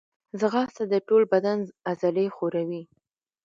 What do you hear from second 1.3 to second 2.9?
بدن عضلې ښوروي